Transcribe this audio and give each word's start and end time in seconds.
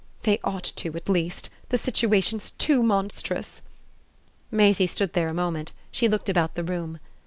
"They 0.23 0.39
ought 0.43 0.63
to, 0.77 0.95
at 0.97 1.09
least. 1.09 1.51
The 1.69 1.77
situation's 1.77 2.49
too 2.49 2.81
monstrous!" 2.81 3.61
Maisie 4.49 4.87
stood 4.87 5.13
there 5.13 5.29
a 5.29 5.33
moment 5.35 5.73
she 5.91 6.07
looked 6.07 6.27
about 6.27 6.55
the 6.55 6.63
room. 6.63 6.97